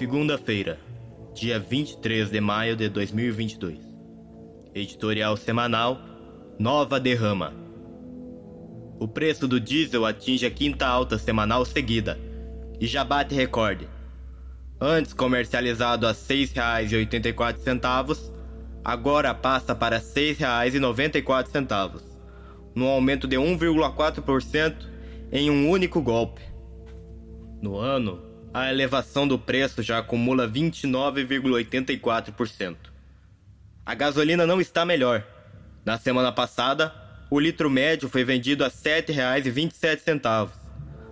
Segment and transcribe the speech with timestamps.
[0.00, 0.80] Segunda-feira,
[1.34, 3.76] dia 23 de maio de 2022.
[4.74, 6.00] Editorial semanal
[6.58, 7.52] Nova Derrama.
[8.98, 12.18] O preço do diesel atinge a quinta alta semanal seguida
[12.80, 13.86] e já bate recorde.
[14.80, 18.32] Antes comercializado a R$ 6,84,
[18.82, 22.00] agora passa para R$ 6,94,
[22.74, 24.76] num aumento de 1,4%
[25.30, 26.40] em um único golpe.
[27.60, 32.76] No ano, a elevação do preço já acumula 29,84%.
[33.86, 35.24] A gasolina não está melhor.
[35.84, 36.92] Na semana passada,
[37.30, 40.50] o litro médio foi vendido a R$ 7,27,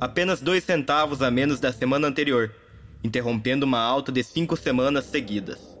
[0.00, 2.52] apenas 2 centavos a menos da semana anterior,
[3.02, 5.78] interrompendo uma alta de cinco semanas seguidas.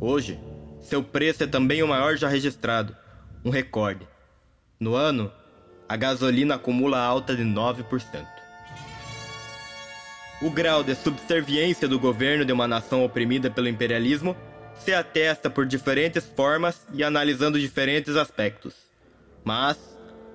[0.00, 0.40] Hoje,
[0.80, 2.96] seu preço é também o maior já registrado,
[3.44, 4.08] um recorde.
[4.78, 5.32] No ano,
[5.88, 8.45] a gasolina acumula alta de 9%.
[10.42, 14.36] O grau de subserviência do governo de uma nação oprimida pelo imperialismo
[14.78, 18.74] se atesta por diferentes formas e analisando diferentes aspectos.
[19.42, 19.78] Mas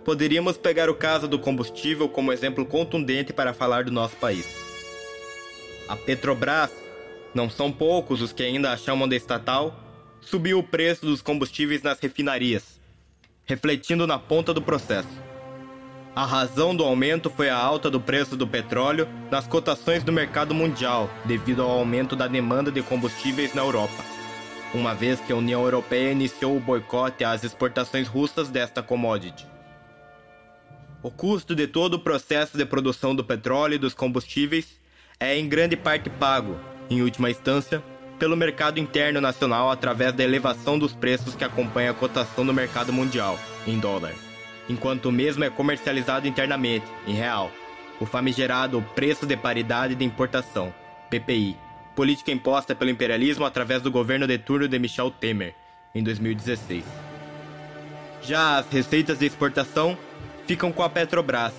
[0.03, 4.45] poderíamos pegar o caso do combustível como exemplo contundente para falar do nosso país.
[5.87, 6.71] A Petrobras,
[7.33, 9.79] não são poucos os que ainda a chamam de estatal,
[10.19, 12.79] subiu o preço dos combustíveis nas refinarias,
[13.45, 15.30] refletindo na ponta do processo.
[16.13, 20.53] A razão do aumento foi a alta do preço do petróleo nas cotações do mercado
[20.53, 24.03] mundial, devido ao aumento da demanda de combustíveis na Europa,
[24.73, 29.47] uma vez que a União Europeia iniciou o boicote às exportações russas desta commodity.
[31.01, 34.67] O custo de todo o processo de produção do petróleo e dos combustíveis
[35.17, 37.81] é em grande parte pago, em última instância,
[38.19, 42.91] pelo mercado interno nacional através da elevação dos preços que acompanha a cotação do mercado
[42.91, 44.13] mundial, em dólar
[44.71, 47.51] enquanto o mesmo é comercializado internamente, em real.
[47.99, 50.73] O famigerado Preço de Paridade de Importação,
[51.09, 51.57] PPI,
[51.95, 55.53] política imposta pelo imperialismo através do governo de turno de Michel Temer,
[55.93, 56.83] em 2016.
[58.23, 59.97] Já as receitas de exportação
[60.47, 61.53] ficam com a Petrobras,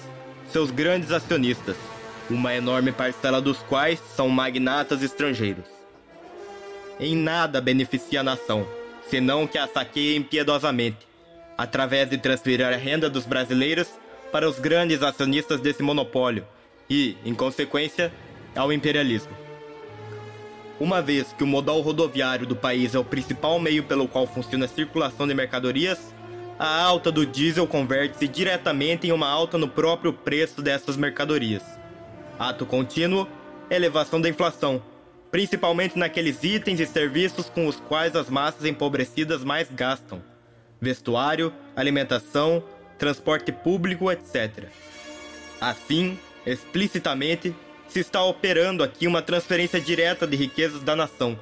[0.49, 1.77] seus grandes acionistas,
[2.31, 5.67] uma enorme parcela dos quais são magnatas estrangeiros.
[6.99, 8.67] Em nada beneficia a nação,
[9.09, 11.12] senão que a saqueia impiedosamente,
[11.57, 13.89] através de transferir a renda dos brasileiros
[14.31, 16.47] para os grandes acionistas desse monopólio
[16.89, 18.13] e, em consequência,
[18.57, 19.33] ao imperialismo.
[20.81, 24.65] Uma vez que o modal rodoviário do país é o principal meio pelo qual funciona
[24.65, 26.13] a circulação de mercadorias,
[26.59, 31.63] a alta do diesel converte-se diretamente em uma alta no próprio preço dessas mercadorias.
[32.39, 33.29] Ato contínuo,
[33.71, 34.83] elevação da inflação,
[35.31, 40.32] principalmente naqueles itens e serviços com os quais as massas empobrecidas mais gastam
[40.83, 42.65] vestuário, alimentação,
[42.99, 44.65] transporte público, etc.
[45.61, 47.55] Assim, explicitamente,
[47.87, 51.39] se está operando aqui uma transferência direta de riquezas da nação,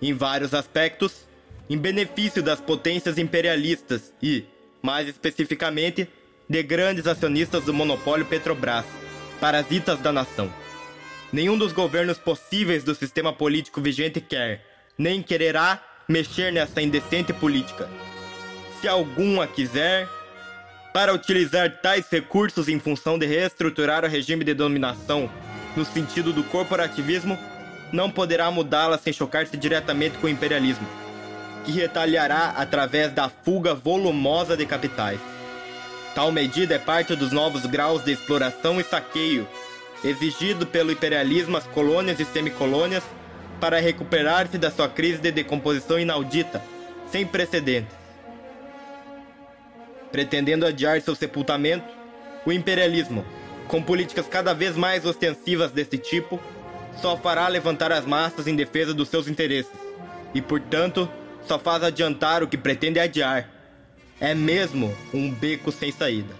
[0.00, 1.28] em vários aspectos,
[1.68, 4.44] em benefício das potências imperialistas e,
[4.80, 6.08] mais especificamente,
[6.48, 8.86] de grandes acionistas do monopólio Petrobras,
[9.38, 10.52] parasitas da nação.
[11.30, 14.64] Nenhum dos governos possíveis do sistema político vigente quer,
[14.96, 17.88] nem quererá, mexer nessa indecente política
[18.82, 20.08] se algum a quiser,
[20.92, 25.30] para utilizar tais recursos em função de reestruturar o regime de dominação
[25.76, 27.38] no sentido do corporativismo,
[27.92, 30.86] não poderá mudá-la sem chocar-se diretamente com o imperialismo,
[31.64, 35.20] que retaliará através da fuga volumosa de capitais.
[36.12, 39.46] Tal medida é parte dos novos graus de exploração e saqueio
[40.02, 43.04] exigido pelo imperialismo às colônias e semicolônias
[43.60, 46.60] para recuperar-se da sua crise de decomposição inaudita,
[47.12, 48.01] sem precedentes.
[50.12, 51.92] Pretendendo adiar seu sepultamento,
[52.44, 53.24] o imperialismo,
[53.66, 56.38] com políticas cada vez mais ostensivas desse tipo,
[57.00, 59.72] só fará levantar as massas em defesa dos seus interesses
[60.34, 61.08] e, portanto,
[61.48, 63.48] só faz adiantar o que pretende adiar.
[64.20, 66.34] É mesmo um beco sem saída.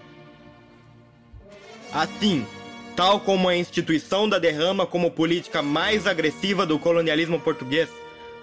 [1.91, 2.45] Assim,
[2.95, 7.89] tal como a instituição da derrama como política mais agressiva do colonialismo português,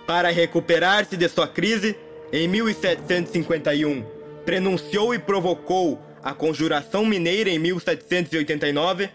[0.06, 1.96] para recuperar-se de sua crise,
[2.32, 4.04] em 1751,
[4.44, 9.10] prenunciou e provocou a Conjuração Mineira em 1789,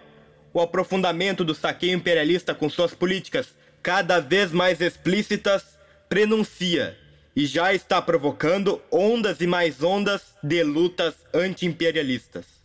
[0.53, 5.77] o aprofundamento do saqueio imperialista com suas políticas cada vez mais explícitas
[6.09, 6.97] prenuncia
[7.35, 12.64] e já está provocando ondas e mais ondas de lutas anti-imperialistas.